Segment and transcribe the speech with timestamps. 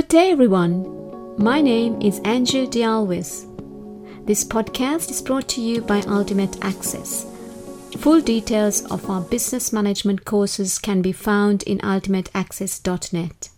[0.00, 1.36] Good day, everyone.
[1.36, 3.44] My name is Andrew Dialwis.
[4.24, 7.26] This podcast is brought to you by Ultimate Access.
[7.98, 13.50] Full details of our business management courses can be found in ultimateaccess.net.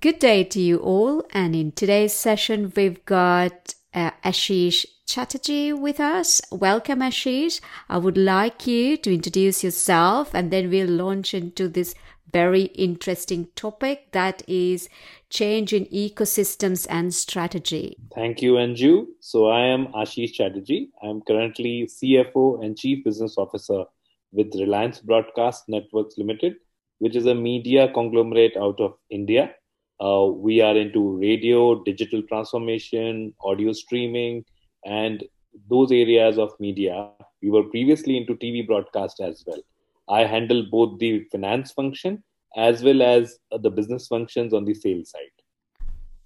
[0.00, 6.00] Good day to you all, and in today's session, we've got uh, Ashish Chatterjee with
[6.00, 6.40] us.
[6.50, 7.60] Welcome, Ashish.
[7.88, 11.94] I would like you to introduce yourself and then we'll launch into this
[12.32, 14.88] very interesting topic that is
[15.28, 17.96] change in ecosystems and strategy.
[18.14, 19.06] Thank you, Anju.
[19.20, 20.90] So, I am Ashish Chatterjee.
[21.02, 23.84] I'm currently CFO and Chief Business Officer
[24.32, 26.56] with Reliance Broadcast Networks Limited,
[26.98, 29.54] which is a media conglomerate out of India.
[30.00, 34.44] Uh, we are into radio, digital transformation, audio streaming,
[34.84, 35.24] and
[35.68, 37.10] those areas of media.
[37.42, 39.60] We were previously into TV broadcast as well.
[40.08, 42.22] I handle both the finance function
[42.56, 45.20] as well as the business functions on the sales side.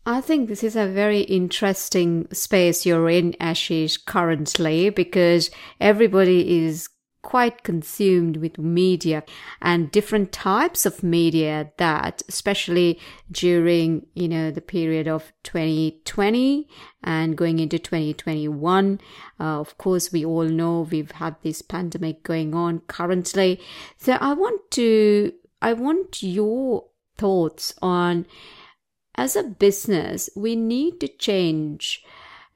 [0.06, 6.91] I think this is a very interesting space you're in, Ashish, currently, because everybody is
[7.25, 9.25] quite consumed with media
[9.62, 13.00] and different types of media that especially
[13.33, 16.69] during you know the period of 2020
[17.02, 19.00] and going into 2021
[19.41, 23.58] uh, of course we all know we've had this pandemic going on currently
[23.97, 26.84] so i want to i want your
[27.16, 28.27] thoughts on
[29.14, 32.05] as a business we need to change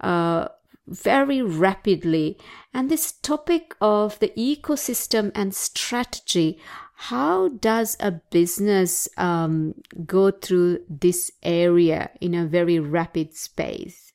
[0.00, 0.48] uh,
[0.88, 2.38] very rapidly.
[2.72, 6.58] And this topic of the ecosystem and strategy
[7.00, 9.74] how does a business um,
[10.04, 14.12] go through this area in a very rapid space?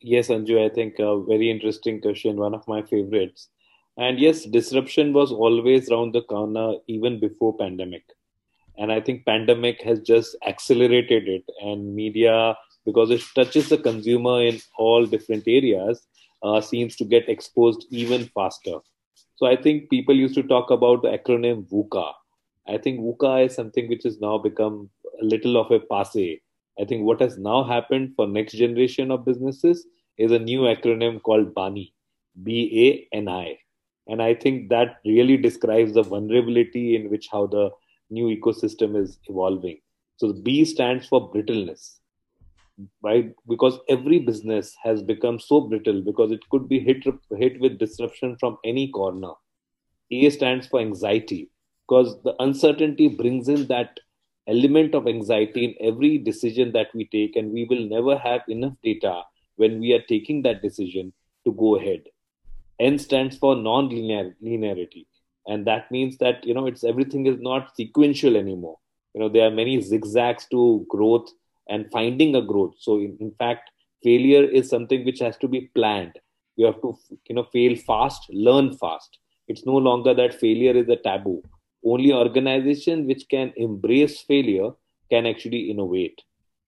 [0.00, 3.50] Yes, Anju, I think a very interesting question, one of my favorites.
[3.98, 8.04] And yes, disruption was always around the corner even before pandemic.
[8.78, 14.40] And I think pandemic has just accelerated it and media because it touches the consumer
[14.40, 16.06] in all different areas,
[16.44, 18.78] uh, seems to get exposed even faster.
[19.34, 22.12] So I think people used to talk about the acronym VUCA.
[22.68, 26.40] I think VUCA is something which has now become a little of a passe.
[26.80, 31.20] I think what has now happened for next generation of businesses is a new acronym
[31.20, 31.92] called BANI,
[32.44, 33.58] B A N I.
[34.08, 37.70] And I think that really describes the vulnerability in which how the
[38.10, 39.80] new ecosystem is evolving.
[40.16, 41.98] So the B stands for brittleness
[43.02, 43.34] right?
[43.48, 47.04] Because every business has become so brittle because it could be hit
[47.36, 49.32] hit with disruption from any corner.
[50.10, 51.50] A stands for anxiety
[51.86, 53.98] because the uncertainty brings in that
[54.46, 58.72] element of anxiety in every decision that we take and we will never have enough
[58.82, 59.22] data
[59.56, 61.12] when we are taking that decision
[61.44, 62.02] to go ahead
[62.78, 65.06] n stands for non-linear linearity.
[65.46, 68.78] And that means that you know it's everything is not sequential anymore.
[69.14, 71.28] You know there are many zigzags to growth
[71.68, 72.74] and finding a growth.
[72.78, 73.70] So in, in fact
[74.02, 76.18] failure is something which has to be planned.
[76.56, 76.96] You have to
[77.28, 79.18] you know fail fast learn fast.
[79.48, 81.42] It's no longer that failure is a taboo.
[81.84, 84.70] Only organization which can embrace failure
[85.10, 86.20] can actually innovate.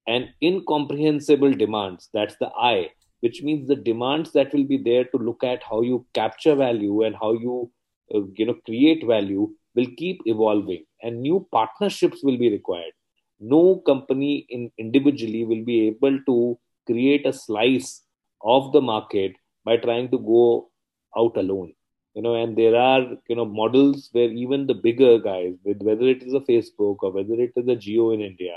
[0.07, 2.91] And incomprehensible demands that's the i
[3.21, 7.03] which means the demands that will be there to look at how you capture value
[7.03, 7.71] and how you
[8.15, 12.93] uh, you know create value will keep evolving and new partnerships will be required.
[13.39, 18.03] No company in individually will be able to create a slice
[18.43, 19.33] of the market
[19.65, 20.71] by trying to go
[21.17, 21.73] out alone.
[22.15, 26.09] You know and there are you know models where even the bigger guys with whether
[26.09, 28.57] it is a facebook or whether it is a Jio in india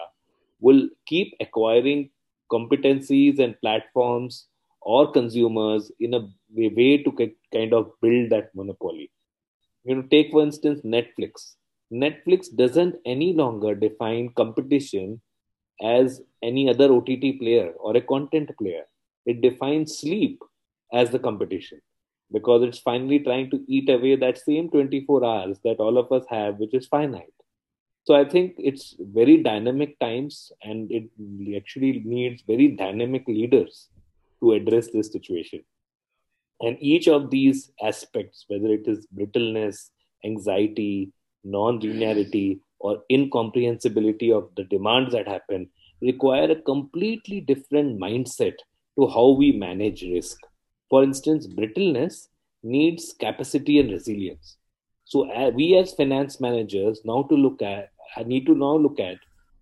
[0.59, 2.09] will keep acquiring
[2.51, 4.47] competencies and platforms
[4.85, 7.11] or consumers in a way to
[7.53, 9.11] kind of build that monopoly
[9.83, 11.55] you know take for instance netflix
[11.93, 15.21] Netflix doesn't any longer define competition
[15.81, 18.83] as any other OTT player or a content player.
[19.25, 20.41] It defines sleep
[20.91, 21.79] as the competition
[22.31, 26.25] because it's finally trying to eat away that same 24 hours that all of us
[26.29, 27.29] have, which is finite.
[28.05, 31.09] So I think it's very dynamic times and it
[31.55, 33.89] actually needs very dynamic leaders
[34.43, 35.63] to address this situation.
[36.61, 39.89] And each of these aspects, whether it is brittleness,
[40.23, 41.11] anxiety,
[41.43, 45.69] non-linearity or incomprehensibility of the demands that happen
[46.01, 48.53] require a completely different mindset
[48.97, 50.37] to how we manage risk
[50.89, 52.27] for instance brittleness
[52.61, 54.57] needs capacity and resilience
[55.05, 58.99] so uh, we as finance managers now to look at I need to now look
[58.99, 59.17] at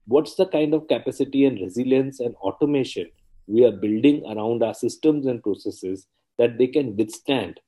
[0.08, 3.10] what's the kind of capacity and resilience and automation
[3.48, 6.08] we are building around our systems and processes
[6.38, 7.60] that they can withstand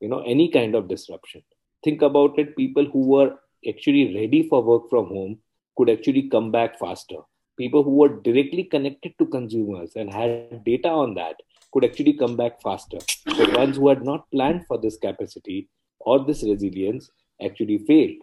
[0.00, 1.42] you know any kind of disruption
[1.84, 3.34] think about it people who were
[3.68, 5.38] actually ready for work from home
[5.76, 7.20] could actually come back faster.
[7.60, 11.40] people who were directly connected to consumers and had data on that
[11.72, 12.98] could actually come back faster.
[13.26, 15.68] The ones who had not planned for this capacity
[16.00, 17.10] or this resilience
[17.44, 18.16] actually failed.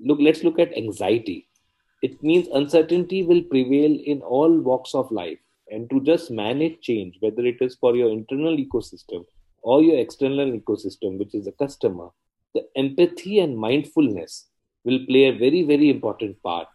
[0.00, 1.48] Look, let's look at anxiety.
[2.02, 5.38] It means uncertainty will prevail in all walks of life.
[5.70, 9.24] And to just manage change, whether it is for your internal ecosystem
[9.62, 12.08] or your external ecosystem, which is the customer,
[12.54, 14.48] the empathy and mindfulness
[14.84, 16.66] will play a very, very important part.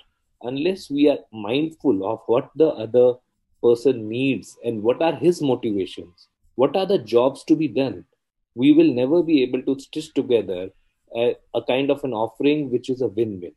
[0.42, 3.16] Unless we are mindful of what the other
[3.62, 8.06] person needs and what are his motivations, what are the jobs to be done,
[8.54, 10.70] we will never be able to stitch together
[11.16, 13.54] a, a kind of an offering which is a win win.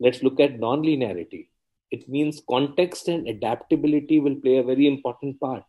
[0.00, 1.48] Let's look at non-linearity.
[1.92, 5.64] It means context and adaptability will play a very important part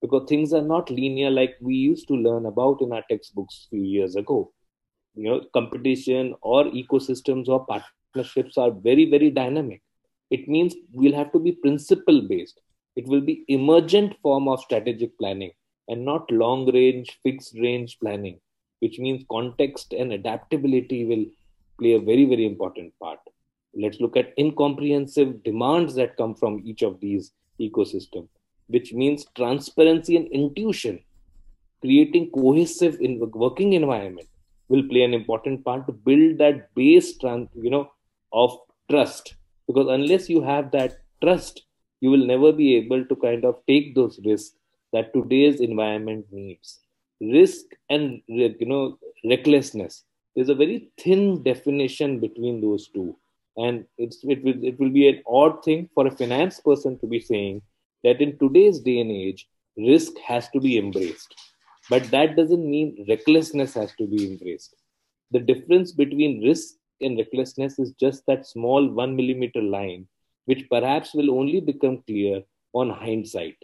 [0.00, 3.70] because things are not linear like we used to learn about in our textbooks a
[3.76, 4.52] few years ago.
[5.14, 9.82] You know, competition or ecosystems or partnerships are very, very dynamic.
[10.30, 12.60] It means we'll have to be principle based.
[12.96, 15.52] It will be emergent form of strategic planning
[15.88, 18.40] and not long range, fixed range planning,
[18.80, 21.26] which means context and adaptability will
[21.80, 23.18] play a very, very important part.
[23.76, 28.28] Let's look at incomprehensive demands that come from each of these ecosystems,
[28.68, 31.00] which means transparency and intuition.
[31.80, 34.28] Creating cohesive in working environment
[34.68, 37.90] will play an important part to build that base, you know,
[38.32, 38.58] of
[38.90, 39.34] trust.
[39.66, 41.64] Because unless you have that trust,
[42.00, 44.56] you will never be able to kind of take those risks
[44.92, 46.80] that today's environment needs.
[47.20, 50.04] Risk and you know recklessness.
[50.34, 53.16] There's a very thin definition between those two,
[53.56, 57.06] and it's it will it will be an odd thing for a finance person to
[57.06, 57.62] be saying
[58.02, 59.46] that in today's day and age,
[59.76, 61.34] risk has to be embraced,
[61.88, 64.76] but that doesn't mean recklessness has to be embraced.
[65.30, 70.06] The difference between risk and recklessness is just that small one millimeter line,
[70.46, 72.42] which perhaps will only become clear
[72.72, 73.56] on hindsight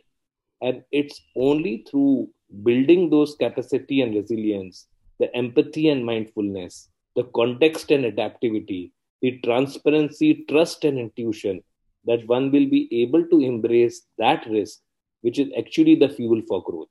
[0.63, 2.29] and it's only through
[2.63, 4.87] building those capacity and resilience
[5.19, 8.93] the empathy and mindfulness the context and adaptivity
[9.23, 11.63] the transparency trust and intuition
[12.05, 14.81] that one will be able to embrace that risk
[15.23, 16.89] which is actually the fuel for growth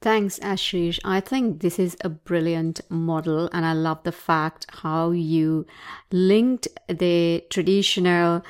[0.00, 0.98] Thanks, Ashish.
[1.04, 5.64] I think this is a brilliant model, and I love the fact how you
[6.10, 8.42] linked the traditional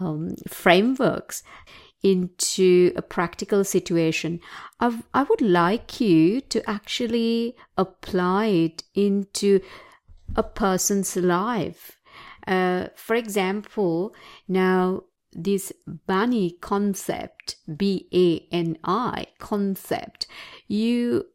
[0.00, 1.44] um, frameworks
[2.02, 4.40] into a practical situation,
[4.78, 9.60] I, I would like you to actually apply it into
[10.34, 11.98] a person's life.
[12.46, 14.14] Uh, for example,
[14.48, 15.02] now
[15.32, 20.26] this Bani concept, B A N I concept,
[20.66, 21.26] you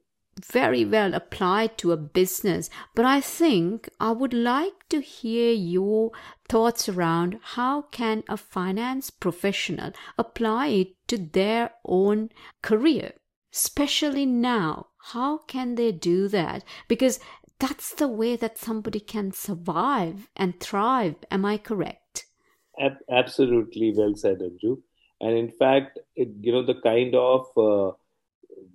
[0.44, 6.12] very well applied to a business, but I think I would like to hear your
[6.48, 12.30] thoughts around how can a finance professional apply it to their own
[12.62, 13.14] career,
[13.54, 14.88] especially now.
[15.14, 16.64] How can they do that?
[16.88, 17.20] Because
[17.62, 21.16] that's the way that somebody can survive and thrive.
[21.30, 22.26] Am I correct?
[23.10, 24.82] Absolutely well said, Anju.
[25.22, 27.92] And in fact, it, you know, the kind of uh,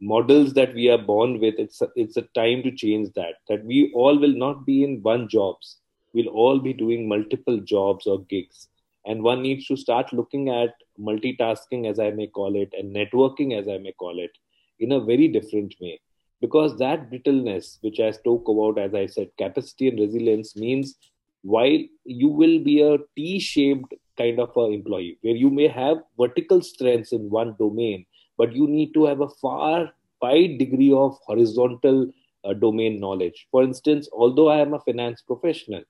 [0.00, 3.64] models that we are born with it's a, it's a time to change that that
[3.64, 5.78] we all will not be in one jobs
[6.12, 8.68] we'll all be doing multiple jobs or gigs
[9.06, 13.58] and one needs to start looking at multitasking as i may call it and networking
[13.58, 14.32] as i may call it
[14.80, 15.98] in a very different way
[16.40, 20.96] because that brittleness which i spoke about as i said capacity and resilience means
[21.42, 26.62] while you will be a t-shaped kind of a employee where you may have vertical
[26.62, 28.04] strengths in one domain
[28.38, 29.90] but you need to have a far
[30.20, 32.10] wide degree of horizontal
[32.44, 33.46] uh, domain knowledge.
[33.50, 35.82] For instance although i am a finance professional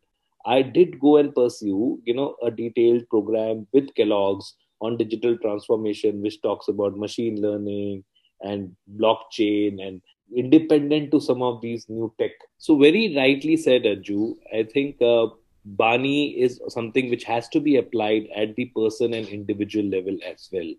[0.44, 6.20] i did go and pursue you know a detailed program with kellogg's on digital transformation
[6.22, 8.04] which talks about machine learning
[8.42, 10.02] and blockchain and
[10.34, 15.26] independent to some of these new tech so very rightly said Anju i think uh,
[15.64, 20.48] bani is something which has to be applied at the person and individual level as
[20.52, 20.72] well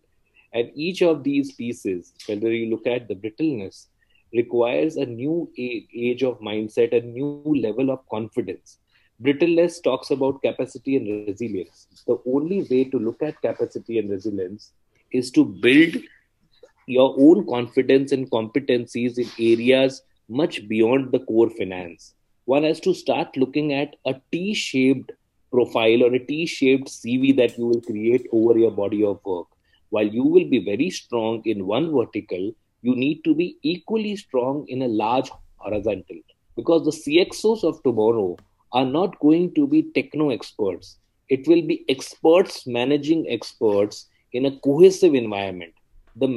[0.54, 3.88] and each of these pieces, whether you look at the brittleness,
[4.34, 8.80] requires a new age of mindset, a new level of confidence.
[9.22, 11.88] Brittleness talks about capacity and resilience.
[12.06, 14.74] The only way to look at capacity and resilience
[15.12, 15.98] is to build
[16.88, 22.14] your own confidence and competencies in areas much beyond the core finance.
[22.46, 25.12] One has to start looking at a T shaped
[25.52, 29.48] profile or a T shaped CV that you will create over your body of work
[29.90, 34.66] while you will be very strong in one vertical, you need to be equally strong
[34.68, 36.18] in a large horizontal
[36.56, 38.38] because the CXOs of tomorrow
[38.74, 40.98] are not going to be techno experts.
[41.36, 43.98] it will be experts managing experts
[44.40, 45.77] in a cohesive environment
[46.20, 46.28] the,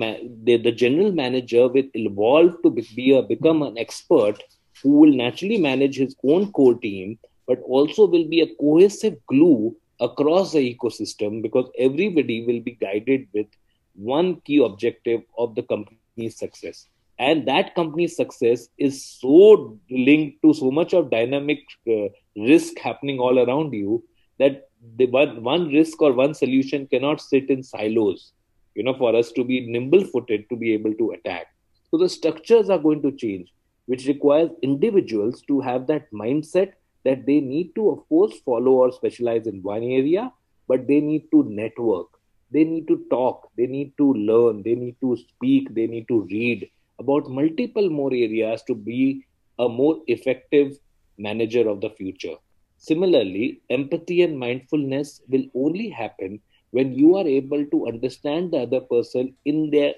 [0.44, 4.42] the, the general manager will evolve to be a, become an expert
[4.82, 9.76] who will naturally manage his own core team but also will be a cohesive glue
[10.00, 13.46] across the ecosystem because everybody will be guided with
[13.94, 16.87] one key objective of the company's success.
[17.18, 21.58] And that company's success is so linked to so much of dynamic
[21.88, 24.02] uh, risk happening all around you
[24.38, 28.32] that the one, one risk or one solution cannot sit in silos
[28.75, 31.47] you know for us to be nimble footed to be able to attack.
[31.91, 33.53] So the structures are going to change
[33.87, 36.75] which requires individuals to have that mindset
[37.05, 40.33] that they need to of course follow or specialize in one area
[40.69, 42.07] but they need to network.
[42.53, 43.49] They need to talk.
[43.57, 44.62] They need to learn.
[44.62, 45.75] They need to speak.
[45.75, 46.69] They need to read
[47.00, 49.25] about multiple more areas to be
[49.59, 50.79] a more effective
[51.19, 52.37] manager of the future.
[52.79, 56.41] Similarly empathy and mindfulness will only happen
[56.73, 59.95] when you are able to understand the other person in their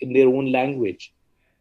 [0.00, 1.12] in their own language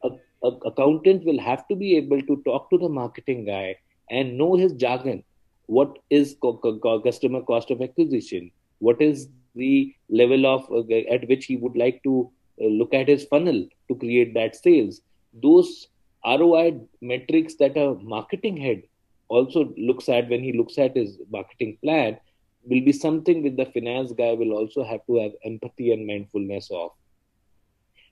[0.03, 0.09] a,
[0.43, 3.75] a accountant will have to be able to talk to the marketing guy
[4.09, 5.23] and know his jargon.
[5.67, 8.51] What is customer cost of acquisition?
[8.79, 12.29] What is the level of uh, at which he would like to
[12.61, 15.01] uh, look at his funnel to create that sales?
[15.41, 15.87] Those
[16.25, 18.83] roi metrics that a marketing head
[19.29, 22.17] also looks at when he looks at his marketing plan
[22.63, 26.69] will be something with the finance guy will also have to have empathy and mindfulness
[26.71, 26.91] of.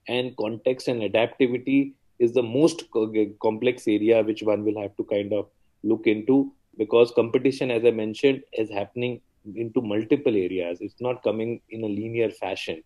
[0.08, 2.86] And context and adaptivity is the most
[3.42, 5.50] complex area which one will have to kind of
[5.84, 9.22] look into because competition as i mentioned is happening
[9.56, 10.80] into multiple areas.
[10.82, 12.84] It's not coming in a linear fashion.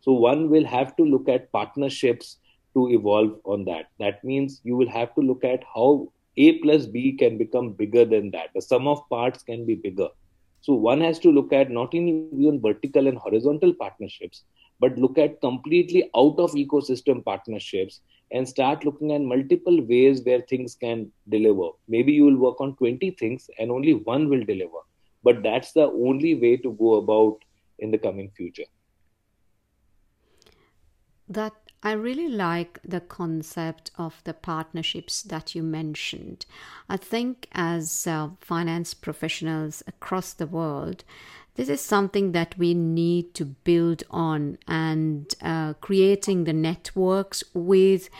[0.00, 2.38] So one will have to look at partnerships
[2.74, 3.86] to evolve on that.
[3.98, 8.04] That means you will have to look at how a plus b can become bigger
[8.04, 8.50] than that.
[8.54, 10.08] The sum of parts can be bigger
[10.66, 14.42] so one has to look at not even vertical and horizontal partnerships,
[14.80, 18.00] but look at completely out of ecosystem partnerships
[18.32, 21.68] and start looking at multiple ways where things can deliver.
[21.86, 24.80] Maybe you will work on 20 things and only one will deliver.
[25.22, 27.38] But that's the only way to go about
[27.78, 28.66] in the coming future.
[31.28, 31.52] That
[31.86, 36.44] I really like the concept of the partnerships that you mentioned.
[36.88, 41.04] I think, as uh, finance professionals across the world,
[41.54, 48.10] this is something that we need to build on and uh, creating the networks with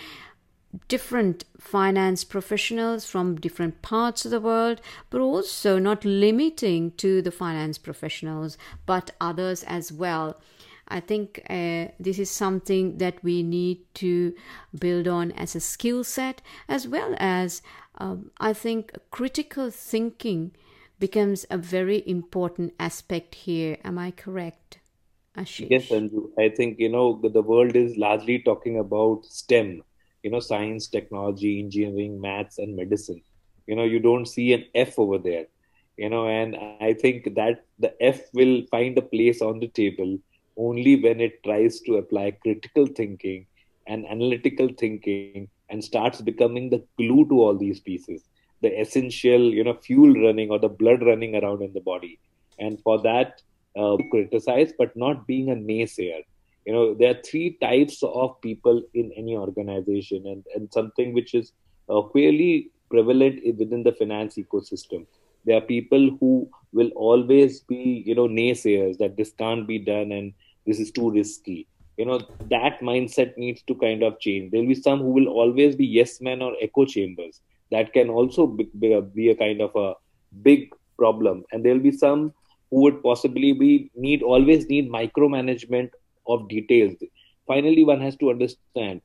[0.86, 4.80] different finance professionals from different parts of the world,
[5.10, 8.56] but also not limiting to the finance professionals,
[8.86, 10.40] but others as well.
[10.88, 14.34] I think uh, this is something that we need to
[14.78, 17.62] build on as a skill set, as well as
[17.98, 20.52] um, I think critical thinking
[20.98, 23.78] becomes a very important aspect here.
[23.84, 24.78] Am I correct?
[25.36, 25.68] Ashish?
[25.70, 26.30] Yes, Anju.
[26.38, 29.82] I think you know the world is largely talking about STEM,
[30.22, 33.22] you know, science, technology, engineering, maths, and medicine.
[33.66, 35.46] You know, you don't see an F over there,
[35.96, 40.18] you know, and I think that the F will find a place on the table
[40.56, 43.46] only when it tries to apply critical thinking
[43.86, 48.22] and analytical thinking and starts becoming the glue to all these pieces
[48.62, 52.18] the essential you know fuel running or the blood running around in the body.
[52.58, 53.42] And for that
[53.78, 56.22] uh, criticize but not being a naysayer.
[56.64, 61.34] You know there are three types of people in any organization and, and something which
[61.34, 61.52] is
[61.88, 65.06] uh, fairly prevalent within the finance ecosystem.
[65.44, 70.12] There are people who will always be you know naysayers that this can't be done
[70.12, 70.32] and
[70.66, 71.66] this is too risky.
[71.96, 72.18] You know
[72.50, 74.50] that mindset needs to kind of change.
[74.50, 77.40] There'll be some who will always be yes men or echo chambers.
[77.70, 79.94] That can also be, be, a, kind of a
[80.42, 81.44] big problem.
[81.50, 82.32] And there'll be some
[82.70, 85.90] who would possibly be need always need micromanagement
[86.26, 86.96] of details.
[87.46, 89.00] Finally one has to understand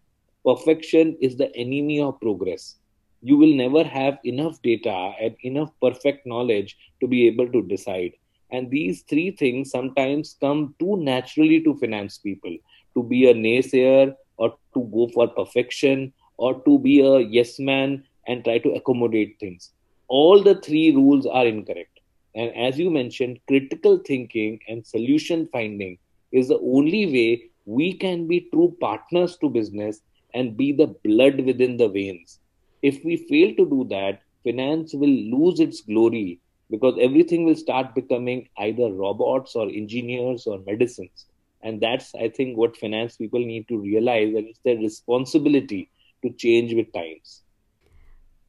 [0.46, 2.76] perfection is the enemy of progress.
[3.22, 8.14] You will never have enough data and enough perfect knowledge to be able to decide
[8.52, 12.56] and these three things sometimes come too naturally to finance people
[12.96, 18.04] to be a naysayer or to go for perfection or to be a yes man
[18.28, 19.72] and try to accommodate things.
[20.08, 22.00] All the three rules are incorrect.
[22.36, 25.98] And as you mentioned, critical thinking and solution finding
[26.32, 30.02] is the only way we can be true partners to business
[30.34, 32.40] and be the blood within the veins.
[32.82, 36.40] If we fail to do that, finance will lose its glory
[36.72, 41.26] because everything will start becoming either robots or engineers or medicines
[41.62, 45.90] and that's i think what finance people need to realize that it's their responsibility
[46.24, 47.42] to change with times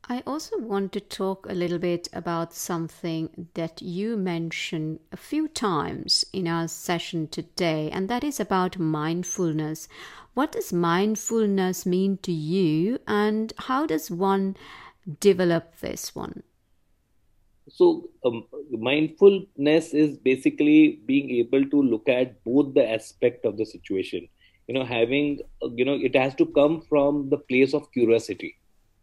[0.09, 5.47] I also want to talk a little bit about something that you mentioned a few
[5.47, 9.87] times in our session today, and that is about mindfulness.
[10.35, 14.57] What does mindfulness mean to you, and how does one
[15.21, 16.43] develop this one?
[17.69, 23.65] So, um, mindfulness is basically being able to look at both the aspect of the
[23.65, 24.29] situation.
[24.67, 25.41] You know, having,
[25.75, 28.57] you know, it has to come from the place of curiosity.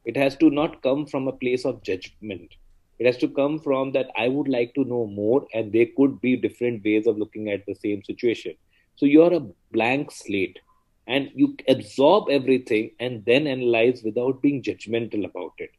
[0.06, 2.54] It has to not come from a place of judgment.
[3.00, 6.20] It has to come from that i would like to know more and there could
[6.20, 8.56] be different ways of looking at the same situation.
[8.96, 10.60] So you're a blank slate
[11.08, 15.70] and you absorb everything and then analyze without being judgmental about it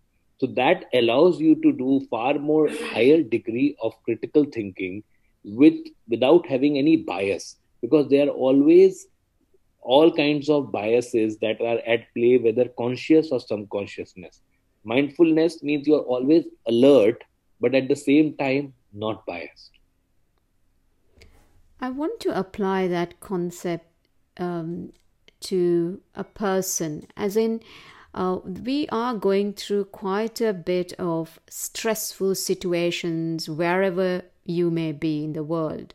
[0.41, 5.03] so that allows you to do far more higher degree of critical thinking
[5.45, 5.75] with
[6.09, 9.07] without having any bias because there are always
[9.83, 14.43] all kinds of biases that are at play, whether conscious or subconsciousness.
[14.85, 17.23] Mindfulness means you're always alert,
[17.61, 19.71] but at the same time, not biased.
[21.81, 23.87] I want to apply that concept
[24.37, 24.93] um,
[25.41, 27.61] to a person, as in,
[28.15, 35.25] uh, we are going through quite a bit of stressful situations wherever you may be
[35.25, 35.95] in the world.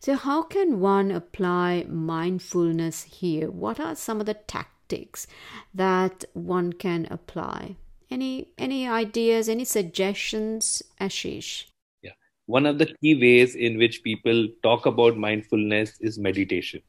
[0.00, 3.50] So, how can one apply mindfulness here?
[3.50, 5.26] What are some of the tactics
[5.74, 7.76] that one can apply?
[8.10, 11.66] Any any ideas, any suggestions, Ashish?
[12.02, 12.12] Yeah.
[12.46, 16.82] One of the key ways in which people talk about mindfulness is meditation.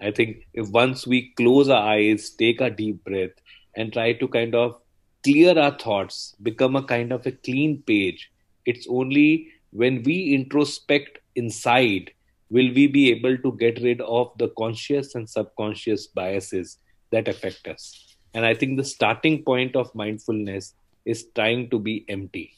[0.00, 3.32] I think if once we close our eyes, take a deep breath,
[3.76, 4.80] and try to kind of
[5.22, 8.30] clear our thoughts, become a kind of a clean page,
[8.66, 12.10] it's only when we introspect inside
[12.50, 16.78] will we be able to get rid of the conscious and subconscious biases
[17.12, 18.16] that affect us?
[18.34, 20.74] And I think the starting point of mindfulness
[21.04, 22.52] is trying to be empty.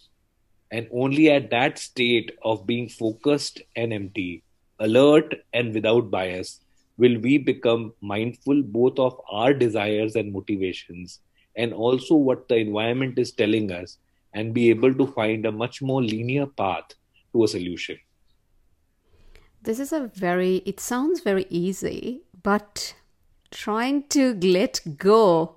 [0.70, 4.42] And only at that state of being focused and empty,
[4.78, 6.60] alert and without bias,
[7.02, 11.20] will we become mindful both of our desires and motivations
[11.56, 13.98] and also what the environment is telling us
[14.34, 16.94] and be able to find a much more linear path
[17.32, 17.98] to a solution.
[19.62, 22.94] This is a very, it sounds very easy, but
[23.50, 25.56] trying to let go.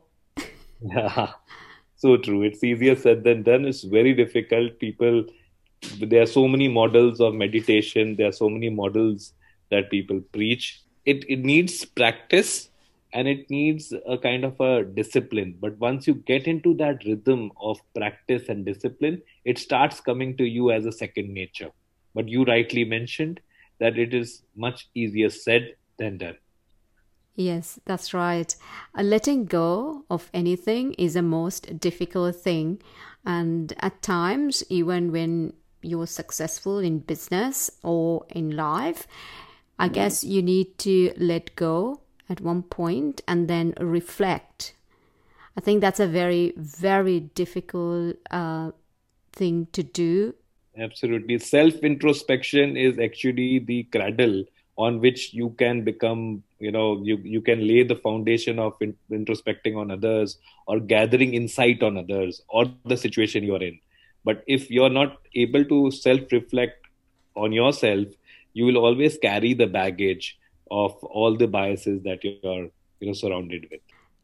[0.81, 1.31] yeah,
[1.95, 2.43] so true.
[2.43, 3.65] It's easier said than done.
[3.65, 4.79] It's very difficult.
[4.79, 5.25] People,
[5.99, 9.33] there are so many models of meditation, there are so many models
[9.71, 10.81] that people preach.
[11.05, 12.69] It, it needs practice
[13.13, 17.51] and it needs a kind of a discipline but once you get into that rhythm
[17.61, 21.69] of practice and discipline it starts coming to you as a second nature
[22.13, 23.39] but you rightly mentioned
[23.79, 26.37] that it is much easier said than done.
[27.35, 28.55] Yes, that's right.
[28.97, 32.81] Uh, letting go of anything is a most difficult thing.
[33.25, 39.05] And at times, even when you're successful in business or in life,
[39.77, 44.73] I guess you need to let go at one point and then reflect.
[45.57, 48.71] I think that's a very, very difficult uh,
[49.33, 50.35] thing to do.
[50.77, 51.39] Absolutely.
[51.39, 54.43] Self introspection is actually the cradle
[54.77, 58.93] on which you can become you know you you can lay the foundation of in,
[59.09, 63.79] introspecting on others or gathering insight on others or the situation you're in.
[64.25, 66.87] But if you're not able to self reflect
[67.35, 68.07] on yourself
[68.55, 70.39] you will always carry the baggage
[70.71, 72.67] of all the biases that you're
[72.99, 73.81] you know surrounded with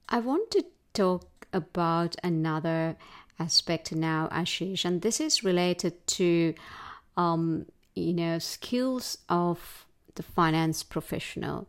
[0.10, 0.64] i want to
[0.94, 2.96] talk about another
[3.42, 6.54] aspect now, Ashish, and this is related to,
[7.18, 7.66] um,
[7.96, 11.68] you know, skills of the finance professional.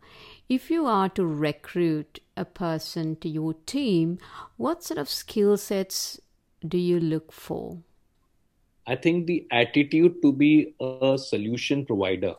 [0.49, 4.19] If you are to recruit a person to your team,
[4.57, 6.21] what sort of skill sets
[6.67, 7.79] do you look for?
[8.87, 12.35] I think the attitude to be a solution provider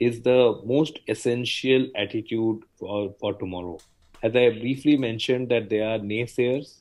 [0.00, 3.78] is the most essential attitude for, for tomorrow.
[4.22, 6.80] As I briefly mentioned, that there are naysayers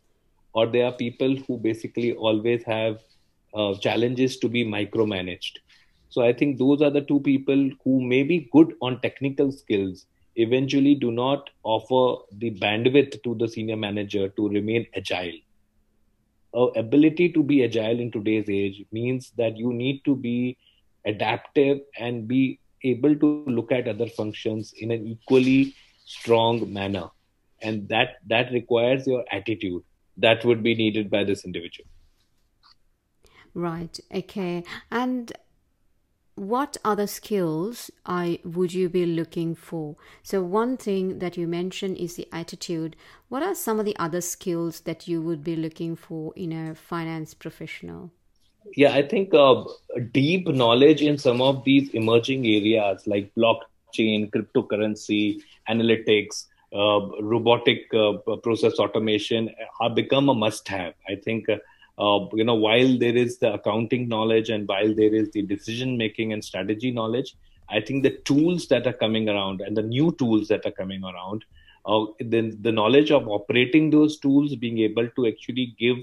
[0.53, 2.99] or there are people who basically always have
[3.53, 5.57] uh, challenges to be micromanaged
[6.09, 10.05] so i think those are the two people who may be good on technical skills
[10.35, 15.39] eventually do not offer the bandwidth to the senior manager to remain agile
[16.59, 20.57] Our ability to be agile in today's age means that you need to be
[21.11, 27.09] adaptive and be able to look at other functions in an equally strong manner
[27.61, 29.83] and that that requires your attitude
[30.17, 31.87] that would be needed by this individual.
[33.53, 33.99] Right.
[34.13, 34.63] Okay.
[34.91, 35.31] And
[36.35, 39.97] what other skills I would you be looking for?
[40.23, 42.95] So one thing that you mentioned is the attitude.
[43.27, 46.75] What are some of the other skills that you would be looking for in a
[46.75, 48.11] finance professional?
[48.75, 49.63] Yeah, I think uh,
[50.11, 58.13] deep knowledge in some of these emerging areas like blockchain, cryptocurrency, analytics, uh, robotic uh,
[58.43, 59.49] process automation
[59.81, 60.93] have become a must-have.
[61.07, 61.57] I think uh,
[61.99, 65.97] uh, you know while there is the accounting knowledge and while there is the decision
[65.97, 67.35] making and strategy knowledge
[67.69, 71.03] i think the tools that are coming around and the new tools that are coming
[71.03, 71.43] around
[71.85, 75.97] uh, the, the knowledge of operating those tools being able to actually give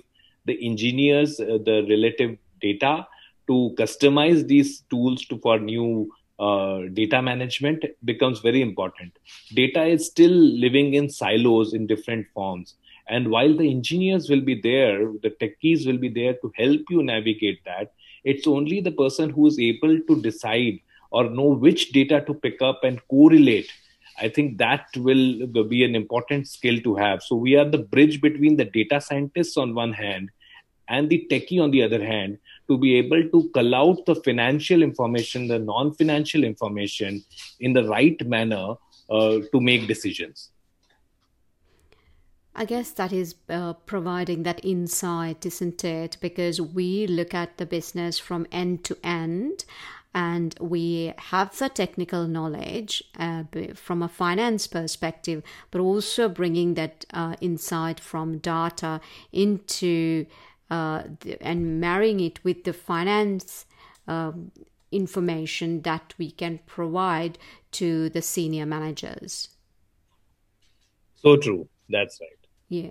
[0.45, 3.07] the engineers uh, the relative data
[3.47, 9.12] to customize these tools to for new uh, data management becomes very important
[9.55, 12.75] data is still living in silos in different forms
[13.09, 17.03] and while the engineers will be there, the techies will be there to help you
[17.03, 17.92] navigate that.
[18.25, 20.81] It's only the person who is able to decide
[21.12, 23.71] or know which data to pick up and correlate.
[24.19, 27.23] I think that will be an important skill to have.
[27.23, 30.31] So we are the bridge between the data scientists on one hand
[30.88, 34.83] and the techie on the other hand to be able to cull out the financial
[34.83, 37.25] information, the non financial information
[37.61, 38.75] in the right manner
[39.11, 40.51] uh, to make decisions.
[42.59, 46.16] I guess that is uh, providing that insight, isn't it?
[46.22, 49.66] Because we look at the business from end to end
[50.14, 53.44] and we have the technical knowledge uh,
[53.75, 60.25] from a finance perspective, but also bringing that uh, insight from data into
[60.71, 61.03] uh,
[61.41, 63.67] and marrying it with the finance
[64.09, 64.51] um,
[64.93, 67.39] information that we can provide
[67.73, 69.49] to the senior managers.
[71.17, 71.69] So true.
[71.89, 72.31] That's right.
[72.69, 72.91] Yeah.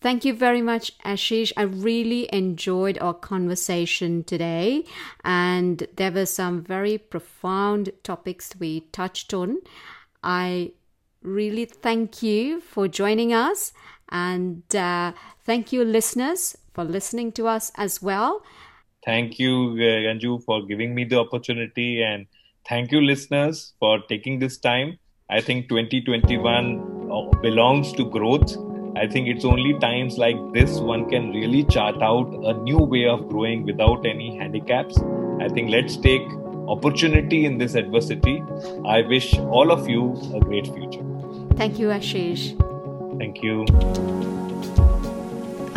[0.00, 1.52] Thank you very much, Ashish.
[1.58, 4.84] I really enjoyed our conversation today,
[5.24, 9.58] and there were some very profound topics we touched on.
[10.22, 10.72] I
[11.22, 13.74] really thank you for joining us,
[14.08, 15.12] and uh,
[15.44, 18.42] thank you, listeners, for listening to us as well.
[19.04, 22.26] Thank you, uh, Anju, for giving me the opportunity, and
[22.68, 24.98] thank you, listeners, for taking this time.
[25.30, 27.00] I think 2021
[27.40, 28.56] belongs to growth.
[28.96, 33.06] I think it's only times like this one can really chart out a new way
[33.06, 34.98] of growing without any handicaps.
[35.40, 36.22] I think let's take
[36.68, 38.42] opportunity in this adversity.
[38.84, 41.04] I wish all of you a great future.
[41.56, 42.56] Thank you, Ashish.
[43.18, 43.66] Thank you.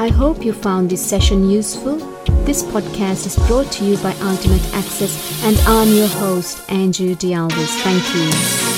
[0.03, 1.95] I hope you found this session useful.
[2.43, 7.81] This podcast is brought to you by Ultimate Access, and I'm your host, Andrew D'Alvis.
[7.83, 8.72] Thank you.